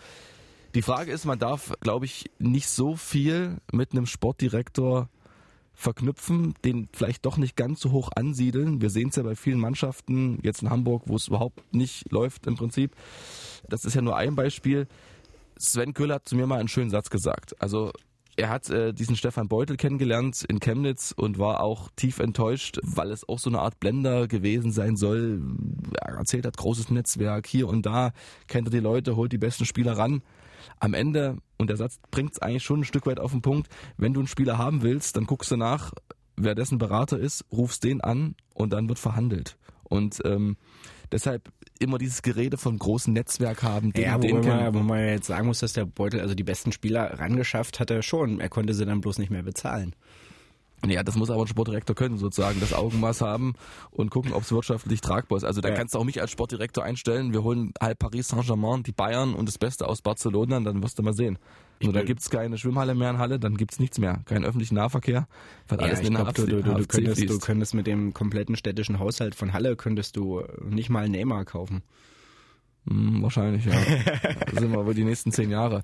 [0.73, 5.09] die Frage ist, man darf, glaube ich, nicht so viel mit einem Sportdirektor
[5.73, 8.81] verknüpfen, den vielleicht doch nicht ganz so hoch ansiedeln.
[8.81, 12.47] Wir sehen es ja bei vielen Mannschaften, jetzt in Hamburg, wo es überhaupt nicht läuft
[12.47, 12.95] im Prinzip.
[13.67, 14.87] Das ist ja nur ein Beispiel.
[15.57, 17.61] Sven Köhler hat zu mir mal einen schönen Satz gesagt.
[17.61, 17.91] Also
[18.37, 23.11] er hat äh, diesen Stefan Beutel kennengelernt in Chemnitz und war auch tief enttäuscht, weil
[23.11, 25.41] es auch so eine Art Blender gewesen sein soll.
[26.01, 28.11] Er erzählt hat, großes Netzwerk hier und da,
[28.47, 30.21] kennt er die Leute, holt die besten Spieler ran.
[30.79, 33.69] am Ende, und der Satz bringt es eigentlich schon ein Stück weit auf den Punkt,
[33.97, 35.93] wenn du einen Spieler haben willst, dann guckst du nach,
[36.35, 39.57] wer dessen Berater ist, rufst den an und dann wird verhandelt.
[39.83, 40.57] Und ähm,
[41.11, 43.91] deshalb immer dieses Gerede von großen Netzwerk haben.
[43.93, 46.43] Den, ja, den wo man, wo man jetzt sagen muss, dass der Beutel, also die
[46.43, 48.39] besten Spieler rangeschafft hat er schon.
[48.39, 49.93] Er konnte sie dann bloß nicht mehr bezahlen.
[50.85, 53.53] Ja, das muss aber ein Sportdirektor können, sozusagen, das Augenmaß haben
[53.91, 55.43] und gucken, ob es wirtschaftlich tragbar ist.
[55.43, 55.75] Also da Ja.
[55.75, 57.33] kannst du auch mich als Sportdirektor einstellen.
[57.33, 61.03] Wir holen halt Paris Saint-Germain, die Bayern und das Beste aus Barcelona, dann wirst du
[61.03, 61.39] mal sehen.
[61.81, 64.21] Nur da bin- gibt's keine Schwimmhalle mehr in Halle, dann gibt's nichts mehr.
[64.25, 65.27] Keinen öffentlichen Nahverkehr,
[65.67, 68.55] weil Ja, alles in der glaube, du, du, du, könntest, du könntest mit dem kompletten
[68.55, 71.81] städtischen Haushalt von Halle könntest du nicht mal einen Neymar kaufen.
[72.87, 73.73] Hm, wahrscheinlich, ja.
[74.53, 75.83] da sind wir wohl die nächsten zehn Jahre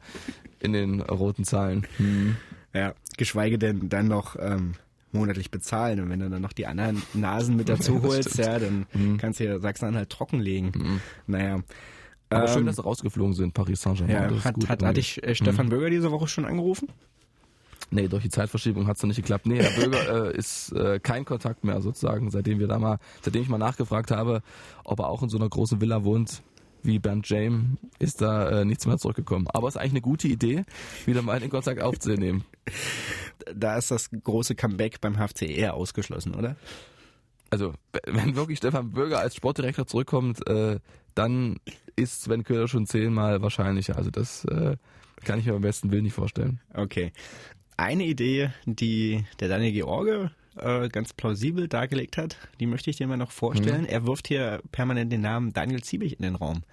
[0.60, 1.88] in den roten Zahlen.
[1.98, 2.36] Hm.
[2.74, 4.76] Ja, geschweige denn dann noch ähm,
[5.12, 6.00] monatlich bezahlen.
[6.00, 8.86] Und wenn du dann noch die anderen Nasen mit dazu holst, ja, dann
[9.18, 11.02] kannst du ja Sachsen-Anhalt trockenlegen.
[11.28, 11.60] Naja.
[12.32, 14.34] Aber schön, Ähm, dass sie rausgeflogen sind, Paris Saint-Germain.
[14.36, 16.88] ja, hat, gut hat, hatte ich äh, Stefan Bürger diese Woche schon angerufen?
[17.94, 19.46] Nee, durch die Zeitverschiebung hat's noch nicht geklappt.
[19.46, 23.41] Nee, Herr Böger äh, ist äh, kein Kontakt mehr sozusagen, seitdem wir da mal, seitdem
[23.41, 24.41] ich mal nachgefragt habe,
[24.86, 26.41] ob er auch in so einer großen Villa wohnt
[26.84, 29.48] wie Bernd James, ist da äh, nichts mehr zurückgekommen.
[29.50, 30.63] Aber es ist eigentlich eine gute Idee,
[31.06, 32.44] wieder mal den Kontakt aufzunehmen.
[33.54, 36.56] Da ist das große Comeback beim HFC eher ausgeschlossen, oder?
[37.50, 37.74] Also,
[38.08, 40.80] wenn wirklich Stefan Böger als Sportdirektor zurückkommt, äh,
[41.13, 41.58] dann
[42.02, 43.98] ist Sven Köhler schon zehnmal wahrscheinlicher.
[43.98, 44.76] Also das äh,
[45.24, 46.60] kann ich mir am besten Willen nicht vorstellen.
[46.74, 47.12] Okay.
[47.78, 53.08] Eine Idee, die der Daniel George äh, ganz plausibel dargelegt hat, die möchte ich dir
[53.08, 53.86] mal noch vorstellen.
[53.86, 56.64] Er wirft hier permanent den Namen Daniel Ziebig in den Raum.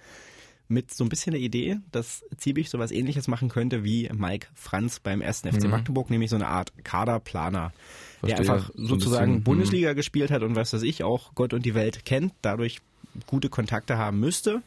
[0.67, 4.99] Mit so ein bisschen der Idee, dass Ziebig sowas ähnliches machen könnte wie Mike Franz
[4.99, 5.39] beim 1.
[5.39, 7.73] FC Magdeburg, nämlich so eine Art Kaderplaner,
[8.21, 8.53] der Verstehe.
[8.53, 11.65] einfach So ein sozusagen bisschen, Bundesliga gespielt hat und was weiß ich auch Gott und
[11.65, 12.81] die Welt kennt, dadurch
[13.25, 14.61] gute Kontakte haben müsste.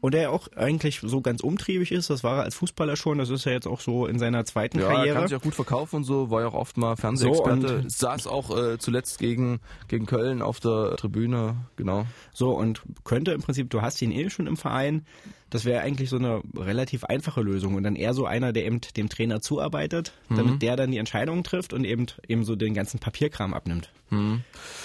[0.00, 3.30] Und der auch eigentlich so ganz umtriebig ist, das war er als Fußballer schon, das
[3.30, 5.14] ist er jetzt auch so in seiner zweiten Ja, er Karriere.
[5.16, 7.82] kann sich auch gut verkaufen und so, war ja auch oft mal Fernsehexperte.
[7.82, 12.06] So, Saß auch äh, zuletzt gegen, gegen Köln auf der Tribüne, genau.
[12.32, 15.04] So, und könnte im Prinzip, du hast ihn eh schon im Verein,
[15.50, 18.80] das wäre eigentlich so eine relativ einfache Lösung und dann eher so einer, der eben
[18.96, 23.00] dem Trainer zuarbeitet, damit der dann die Entscheidungen trifft und eben eben so den ganzen
[23.00, 23.90] Papierkram abnimmt.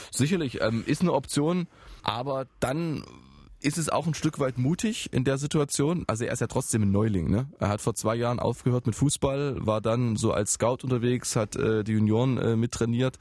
[0.10, 1.68] Sicherlich, ähm, ist eine Option,
[2.02, 3.04] aber dann
[3.64, 6.04] ist es auch ein Stück weit mutig in der Situation.
[6.08, 7.32] Also er ist ja trotzdem ein Neuling.
[7.32, 7.48] Ne?
[7.60, 11.56] Er hat vor zwei Jahren aufgehört mit Fußball, war dann so als Scout unterwegs, hat
[11.56, 13.18] äh, die Junioren äh, mittrainiert,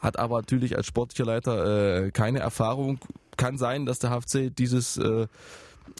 [0.00, 3.00] hat aber natürlich als sportlicher Leiter äh, keine Erfahrung.
[3.36, 5.26] Kann sein, dass der HFC dieses äh,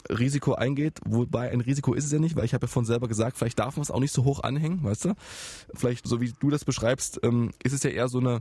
[0.08, 3.08] Risiko eingeht, wobei ein Risiko ist es ja nicht, weil ich habe ja von selber
[3.08, 5.14] gesagt, vielleicht darf man es auch nicht so hoch anhängen, weißt du?
[5.74, 8.40] Vielleicht, so wie du das beschreibst, ähm, ist es ja eher so eine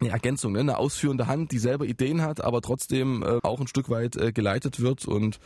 [0.00, 0.60] eine Ergänzung, ne?
[0.60, 4.32] eine ausführende Hand, die selber Ideen hat, aber trotzdem äh, auch ein Stück weit äh,
[4.32, 5.40] geleitet wird und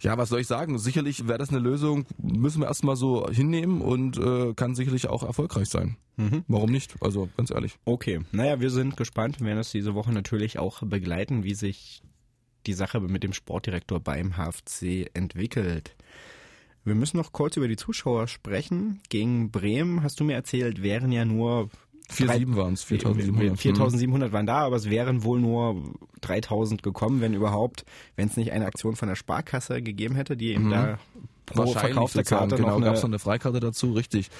[0.00, 0.78] ja, was soll ich sagen?
[0.78, 5.22] Sicherlich wäre das eine Lösung, müssen wir erstmal so hinnehmen und äh, kann sicherlich auch
[5.22, 5.96] erfolgreich sein.
[6.48, 6.96] Warum nicht?
[7.00, 7.78] Also ganz ehrlich.
[7.84, 12.02] Okay, naja, wir sind gespannt, wir werden das diese Woche natürlich auch begleiten, wie sich
[12.66, 15.96] die Sache mit dem Sportdirektor beim HFC entwickelt.
[16.84, 19.00] Wir müssen noch kurz über die Zuschauer sprechen.
[19.08, 21.68] Gegen Bremen, hast du mir erzählt, wären ja nur
[22.10, 23.58] 4-7 waren es, 4700.
[23.58, 25.82] 4700 waren da, aber es wären wohl nur
[26.20, 30.52] 3000 gekommen, wenn überhaupt, wenn es nicht eine Aktion von der Sparkasse gegeben hätte, die
[30.52, 30.98] eben da
[31.46, 34.30] pro sozusagen, Karte genau, noch gab es eine, noch eine Freikarte dazu, richtig.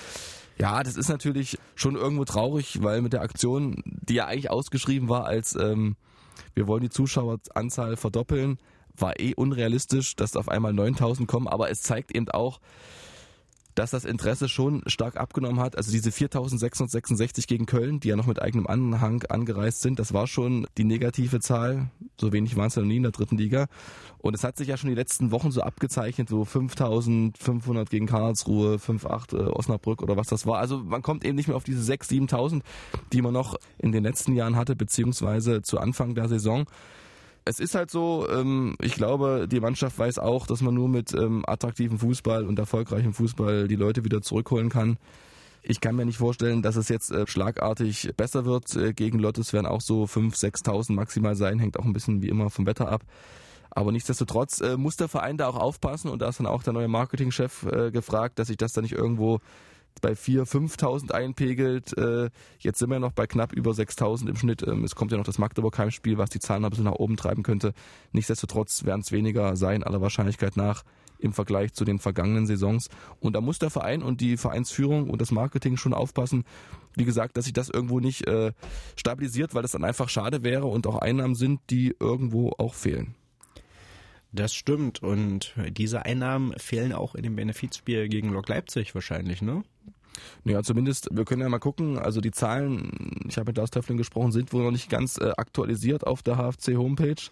[0.58, 5.08] Ja, das ist natürlich schon irgendwo traurig, weil mit der Aktion, die ja eigentlich ausgeschrieben
[5.08, 5.96] war als ähm,
[6.54, 8.58] wir wollen die Zuschaueranzahl verdoppeln,
[8.96, 12.60] war eh unrealistisch, dass auf einmal 9000 kommen, aber es zeigt eben auch,
[13.76, 15.76] dass das Interesse schon stark abgenommen hat.
[15.76, 20.26] Also diese 4666 gegen Köln, die ja noch mit eigenem Anhang angereist sind, das war
[20.26, 21.90] schon die negative Zahl.
[22.18, 23.66] So wenig waren es ja noch nie in der dritten Liga.
[24.18, 28.76] Und es hat sich ja schon die letzten Wochen so abgezeichnet, so 5500 gegen Karlsruhe,
[28.76, 30.58] 5,8 äh, Osnabrück oder was das war.
[30.58, 32.62] Also man kommt eben nicht mehr auf diese 6.000, 7.000,
[33.12, 36.64] die man noch in den letzten Jahren hatte, beziehungsweise zu Anfang der Saison
[37.46, 41.14] es ist halt so, ähm, ich glaube, die Mannschaft weiß auch, dass man nur mit
[41.14, 44.98] ähm, attraktivem Fußball und erfolgreichem Fußball die Leute wieder zurückholen kann.
[45.62, 48.74] Ich kann mir nicht vorstellen, dass es jetzt äh, schlagartig besser wird.
[48.74, 52.28] Äh, gegen Lottes werden auch so 5.000, 6.000 maximal sein, hängt auch ein bisschen wie
[52.28, 53.02] immer vom Wetter ab.
[53.70, 56.72] Aber nichtsdestotrotz äh, muss der Verein da auch aufpassen und da ist dann auch der
[56.72, 59.40] neue Marketingchef äh, gefragt, dass sich das da nicht irgendwo
[60.00, 61.96] bei 4.000, 5.000 einpegelt.
[61.96, 64.62] Äh, jetzt sind wir noch bei knapp über 6.000 im Schnitt.
[64.66, 67.42] Ähm, es kommt ja noch das Magdeburg-Heimspiel, was die Zahlen ein bisschen nach oben treiben
[67.42, 67.72] könnte.
[68.12, 70.82] Nichtsdestotrotz werden es weniger sein, aller Wahrscheinlichkeit nach,
[71.18, 72.88] im Vergleich zu den vergangenen Saisons.
[73.20, 76.44] Und da muss der Verein und die Vereinsführung und das Marketing schon aufpassen,
[76.94, 78.52] wie gesagt, dass sich das irgendwo nicht äh,
[78.96, 83.14] stabilisiert, weil das dann einfach schade wäre und auch Einnahmen sind, die irgendwo auch fehlen.
[84.32, 85.02] Das stimmt.
[85.02, 89.62] Und diese Einnahmen fehlen auch in dem Benefizspiel gegen Lok Leipzig wahrscheinlich, ne?
[90.44, 93.98] Ja, zumindest, wir können ja mal gucken, also die Zahlen, ich habe mit Lars Töffling
[93.98, 97.30] gesprochen, sind wohl noch nicht ganz äh, aktualisiert auf der HFC-Homepage.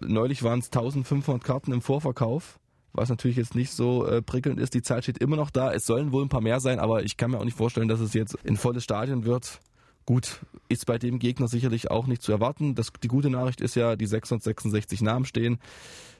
[0.00, 2.58] Neulich waren es 1500 Karten im Vorverkauf,
[2.92, 4.74] was natürlich jetzt nicht so äh, prickelnd ist.
[4.74, 5.72] Die Zahl steht immer noch da.
[5.72, 8.00] Es sollen wohl ein paar mehr sein, aber ich kann mir auch nicht vorstellen, dass
[8.00, 9.60] es jetzt ein volles Stadion wird.
[10.08, 10.40] Gut,
[10.70, 12.74] ist bei dem Gegner sicherlich auch nicht zu erwarten.
[12.74, 15.58] Das, die gute Nachricht ist ja, die 666 Namen stehen.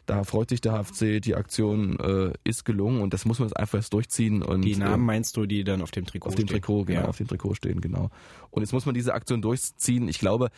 [0.05, 3.57] Da freut sich der HFC, die Aktion äh, ist gelungen und das muss man jetzt
[3.57, 4.42] einfach jetzt durchziehen.
[4.42, 6.61] Und, Die Namen äh, meinst du, die dann auf dem Trikot auf dem stehen?
[6.61, 7.09] Trikot, genau, Ja.
[7.09, 8.11] auf dem Trikot stehen, genau.
[8.51, 10.07] Und jetzt muss man diese Aktion durchziehen.
[10.07, 10.51] Ich glaube,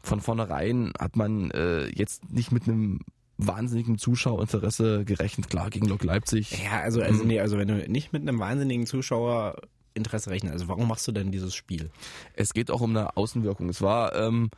[0.00, 3.00] von vornherein hat man äh, jetzt nicht mit einem
[3.36, 5.50] wahnsinnigen Zuschauerinteresse gerechnet.
[5.50, 6.62] Klar, gegen Lok Leipzig.
[6.64, 7.28] Ja, also, also Mhm.
[7.28, 8.86] nee, also wenn du nicht mit einem wahnsinnigen
[9.96, 11.90] Zuschauerinteresse rechnest, also warum machst du denn dieses Spiel?
[12.34, 13.68] Es geht auch um eine Außenwirkung.
[13.68, 14.50] Es war, ähm,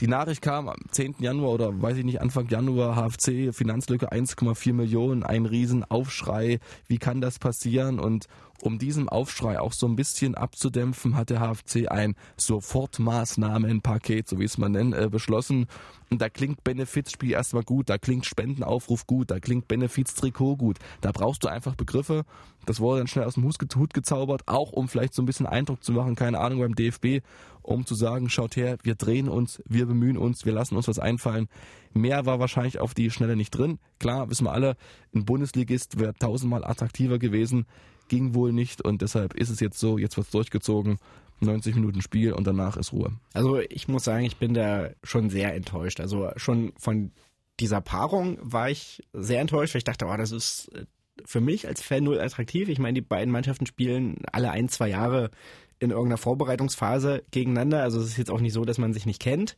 [0.00, 1.16] die Nachricht kam am 10.
[1.20, 6.58] Januar oder weiß ich nicht, Anfang Januar, HFC, Finanzlücke 1,4 Millionen, ein Riesenaufschrei.
[6.86, 7.98] Wie kann das passieren?
[7.98, 8.26] Und
[8.62, 14.44] um diesen Aufschrei auch so ein bisschen abzudämpfen, hat der HFC ein Sofortmaßnahmenpaket, so wie
[14.44, 15.66] es man nennt, äh, beschlossen.
[16.10, 20.78] Und da klingt Benefizspiel erstmal gut, da klingt Spendenaufruf gut, da klingt Benefiztrikot gut.
[21.00, 22.24] Da brauchst du einfach Begriffe.
[22.64, 25.26] Das wurde dann schnell aus dem Hut ge- Hut gezaubert, auch um vielleicht so ein
[25.26, 27.22] bisschen Eindruck zu machen, keine Ahnung, beim DFB,
[27.62, 30.98] um zu sagen, schaut her, wir drehen uns, wir bemühen uns, wir lassen uns was
[30.98, 31.48] einfallen.
[31.92, 33.78] Mehr war wahrscheinlich auf die Schnelle nicht drin.
[33.98, 34.76] Klar, wissen wir alle,
[35.14, 37.66] ein Bundesligist wäre tausendmal attraktiver gewesen,
[38.08, 40.98] ging wohl nicht und deshalb ist es jetzt so, jetzt wird's durchgezogen,
[41.40, 43.12] 90 Minuten Spiel und danach ist Ruhe.
[43.34, 46.00] Also ich muss sagen, ich bin da schon sehr enttäuscht.
[46.00, 47.12] Also schon von
[47.60, 50.86] dieser Paarung war ich sehr enttäuscht, weil ich dachte, oh, das ist äh,
[51.24, 52.68] für mich als Fan null attraktiv.
[52.68, 55.30] Ich meine, die beiden Mannschaften spielen alle ein, zwei Jahre
[55.78, 57.82] in irgendeiner Vorbereitungsphase gegeneinander.
[57.82, 59.56] Also es ist jetzt auch nicht so, dass man sich nicht kennt.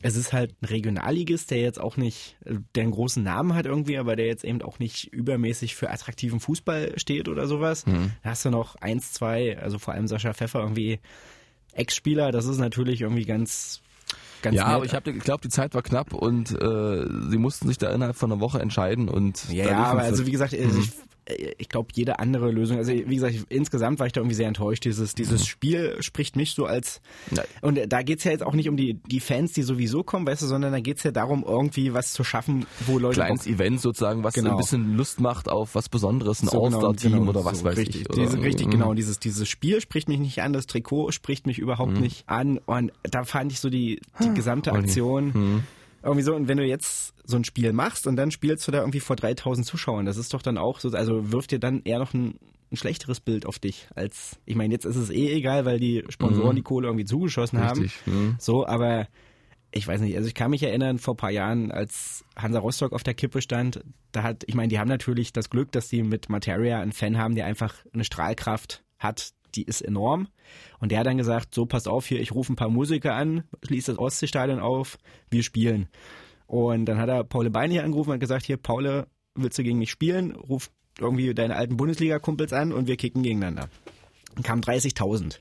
[0.00, 2.36] Es ist halt ein Regionalligist, der jetzt auch nicht,
[2.74, 6.38] der einen großen Namen hat irgendwie, aber der jetzt eben auch nicht übermäßig für attraktiven
[6.40, 7.84] Fußball steht oder sowas.
[8.22, 11.00] Da hast du noch eins, zwei, also vor allem Sascha Pfeffer irgendwie
[11.72, 13.80] Ex-Spieler, das ist natürlich irgendwie ganz,
[14.42, 14.74] ganz Ja, nett.
[14.74, 18.16] aber ich habe geglaubt, die Zeit war knapp und äh, sie mussten sich da innerhalb
[18.16, 20.80] von einer Woche entscheiden und Ja, ja, aber also wie gesagt, also Mhm.
[20.80, 20.90] ich,
[21.58, 24.48] ich glaube, jede andere Lösung, also wie gesagt, ich, insgesamt war ich da irgendwie sehr
[24.48, 24.84] enttäuscht.
[24.84, 27.42] Dieses, dieses Spiel spricht mich so als, Ja.
[27.60, 30.42] und da geht's ja jetzt auch nicht um die, die Fans, die sowieso kommen, weißt
[30.42, 33.80] du, sondern da geht's ja darum, irgendwie was zu schaffen, wo Leute kleines Bock- Event
[33.80, 34.52] sozusagen, was Genau.
[34.52, 37.64] ein bisschen Lust macht auf was Besonderes, ein So genau, All-Star-Team genau, oder was so,
[37.64, 38.10] weiß richtig, ich.
[38.10, 38.70] Oder, Diese, richtig, Mhm.
[38.70, 38.94] genau.
[38.94, 42.00] Dieses, dieses Spiel spricht mich nicht an, das Trikot spricht mich überhaupt Mhm.
[42.00, 42.58] nicht an.
[42.64, 44.84] Und da fand ich so die, die gesamte Olli.
[44.84, 45.62] Aktion Mhm.
[46.02, 46.34] Irgendwie so.
[46.34, 49.16] Und wenn du jetzt so ein Spiel machst und dann spielst du da irgendwie vor
[49.16, 52.38] 3000 Zuschauern, das ist doch dann auch so, also wirft dir dann eher noch ein,
[52.70, 56.04] ein schlechteres Bild auf dich als, ich meine, jetzt ist es eh egal, weil die
[56.08, 57.80] Sponsoren die Kohle irgendwie zugeschossen haben.
[57.80, 57.84] Mhm.
[57.84, 58.06] Richtig.
[58.06, 58.36] Mhm.
[58.38, 59.08] So, aber
[59.70, 62.92] ich weiß nicht, also ich kann mich erinnern, vor ein paar Jahren, als Hansa Rostock
[62.92, 63.82] auf der Kippe stand,
[64.12, 67.18] da hat, ich meine, die haben natürlich das Glück, dass die mit Materia einen Fan
[67.18, 70.28] haben, der einfach eine Strahlkraft hat, die ist enorm.
[70.78, 73.44] Und der hat dann gesagt, so passt auf hier, ich rufe ein paar Musiker an,
[73.64, 74.98] schließe das Ostseestadion auf,
[75.30, 75.88] wir spielen.
[76.46, 79.78] Und dann hat er Paul Bein hier angerufen und gesagt, hier, Paul, willst du gegen
[79.78, 80.34] mich spielen?
[80.34, 83.68] Ruf irgendwie deine alten Bundesliga-Kumpels an und wir kicken gegeneinander.
[84.34, 85.40] Dann kamen 30.000.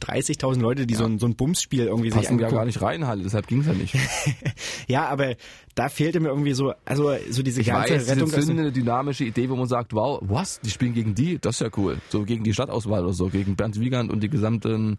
[0.00, 2.82] 30.000 Leute, die so ein, so ein Bumsspiel irgendwie sich Passen ja angeguckt gar nicht
[2.82, 3.94] rein, Halle, deshalb ging's ja nicht.
[4.88, 5.34] ja, aber
[5.74, 8.24] da fehlte mir irgendwie so, also so diese Ich ganze weiß, Rettung.
[8.24, 11.38] aus dem- zündende, dynamische Idee, wo man sagt, wow, was, die spielen gegen die?
[11.38, 11.98] Das ist ja cool.
[12.08, 14.98] So gegen die Stadtauswahl oder so, gegen Bernd Wiegand und die gesamten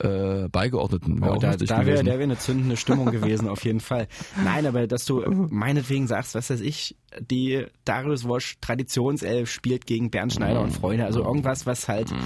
[0.00, 1.20] äh, Beigeordneten.
[1.22, 4.08] Wäre Oh, da da wäre wäre eine zündende Stimmung gewesen, auf jeden Fall.
[4.42, 10.10] Nein, aber dass du meinetwegen sagst, was weiß ich, die Darius Wosch Traditionself spielt gegen
[10.10, 12.16] Bernd Schneider und Freunde, also irgendwas, was halt Mhm.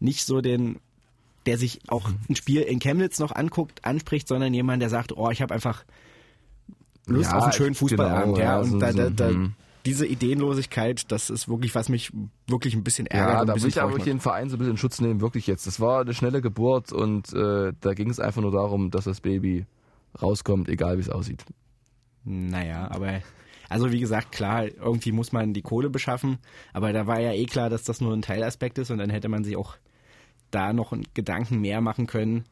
[0.00, 0.78] nicht so den
[1.50, 5.30] der sich auch ein Spiel in Chemnitz noch anguckt, anspricht, sondern jemand, der sagt, oh,
[5.30, 5.84] ich habe einfach
[7.06, 9.54] Lust Ja, auf einen schönen Fußballabend, genau, ja, und so- da, da, da, hm.
[9.84, 12.12] diese Ideenlosigkeit, das ist wirklich, was mich
[12.46, 13.34] wirklich ein bisschen ärgert.
[13.34, 15.20] Ja, da will bisschen ich aber wirklich den Verein so ein bisschen in Schutz nehmen,
[15.20, 15.66] wirklich jetzt.
[15.66, 19.20] Das war eine schnelle Geburt und äh, da ging es einfach nur darum, dass das
[19.20, 19.66] Baby
[20.22, 21.44] rauskommt, egal wie es aussieht.
[22.24, 23.22] Naja, aber
[23.68, 26.38] also wie gesagt, klar, irgendwie muss man die Kohle beschaffen,
[26.72, 29.28] aber da war ja eh klar, dass das nur ein Teilaspekt ist und dann hätte
[29.28, 29.76] man sich auch
[30.50, 32.44] da noch einen Gedanken mehr machen können,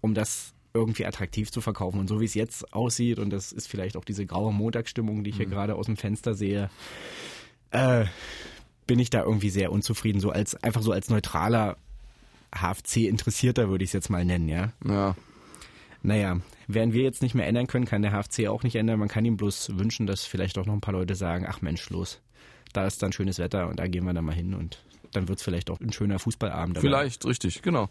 [0.00, 2.00] um das irgendwie attraktiv zu verkaufen.
[2.00, 5.30] Und so wie es jetzt aussieht, und das ist vielleicht auch diese graue Montagsstimmung, die
[5.30, 6.68] ich hier gerade aus dem Fenster sehe,
[7.70, 8.04] äh,
[8.86, 11.76] bin ich da irgendwie sehr unzufrieden, so als einfach so als neutraler
[12.54, 14.72] HFC-Interessierter würde ich es jetzt mal nennen, ja.
[14.86, 15.16] Ja.
[16.02, 18.98] Naja, werden wir jetzt nicht mehr ändern können, kann der HFC auch nicht ändern.
[18.98, 21.88] Man kann ihm bloß wünschen, dass vielleicht auch noch ein paar Leute sagen, ach Mensch,
[21.88, 22.20] los,
[22.72, 24.84] da ist dann schönes Wetter und da gehen wir dann mal hin und
[25.16, 26.78] dann wird es vielleicht auch ein schöner Fußballabend.
[26.78, 27.88] Vielleicht, richtig, genau.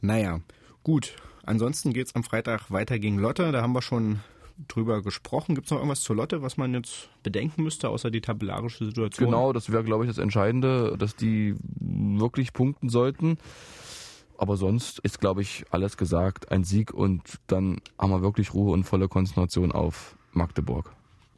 [0.00, 0.40] Naja,
[0.82, 1.16] gut.
[1.44, 3.52] Ansonsten geht's am Freitag weiter gegen Lotte.
[3.52, 4.20] Da haben wir schon
[4.68, 5.54] drüber gesprochen.
[5.54, 9.30] Gibt es noch irgendwas zur Lotte, was man jetzt bedenken müsste, außer die tabellarische Situation?
[9.30, 13.38] Genau, das wäre, glaube ich, das Entscheidende, dass die wirklich punkten sollten.
[14.36, 16.50] Aber sonst ist, glaube ich, alles gesagt.
[16.50, 20.92] Ein Sieg und dann haben wir wirklich Ruhe und volle Konzentration auf Magdeburg.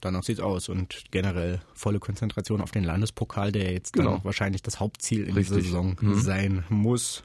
[0.07, 4.13] Danach sieht's aus und generell volle Konzentration auf den Landespokal, der jetzt genau.
[4.13, 5.57] dann wahrscheinlich das Hauptziel in Richtig.
[5.57, 6.15] dieser Saison mhm.
[6.15, 7.25] sein muss.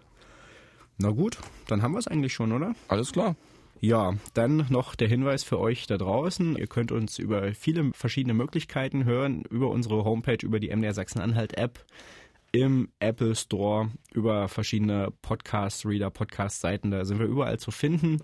[0.98, 2.74] Na gut, dann haben wir es eigentlich schon, oder?
[2.88, 3.36] Alles klar.
[3.82, 6.56] Ja, dann noch der Hinweis für euch da draußen.
[6.58, 11.86] Ihr könnt uns über viele verschiedene Möglichkeiten hören, über unsere Homepage, über die MDR Sachsen-Anhalt-App,
[12.52, 16.90] im Apple Store, über verschiedene Podcast-Reader, Podcast-Seiten.
[16.90, 18.24] Da sind wir überall zu finden.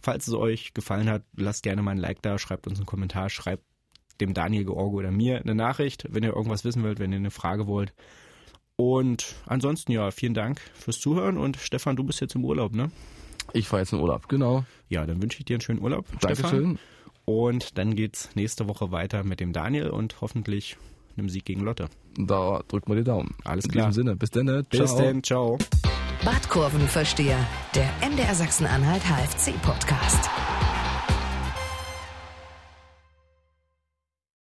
[0.00, 3.30] Falls es euch gefallen hat, lasst gerne mal ein Like da, schreibt uns einen Kommentar,
[3.30, 3.62] schreibt
[4.22, 7.30] dem Daniel George oder mir eine Nachricht, wenn ihr irgendwas wissen wollt, wenn ihr eine
[7.30, 7.92] Frage wollt.
[8.76, 12.90] Und ansonsten ja, vielen Dank fürs Zuhören und Stefan, du bist jetzt im Urlaub, ne?
[13.52, 14.64] Ich fahre jetzt in Urlaub, genau.
[14.88, 16.48] Ja, dann wünsche ich dir einen schönen Urlaub, Dankeschön.
[16.48, 16.78] Stefan.
[17.24, 20.76] Und dann geht's nächste Woche weiter mit dem Daniel und hoffentlich
[21.16, 21.88] einem Sieg gegen Lotte.
[22.16, 23.34] Da drückt man die Daumen.
[23.44, 23.86] Alles klar.
[23.86, 24.46] In diesem Sinne, bis dann.
[24.46, 24.64] Ne?
[24.68, 25.58] Bis dann, ciao.
[26.24, 27.38] Badkurvenversteher,
[27.74, 30.30] der MDR Sachsen-Anhalt HFC-Podcast.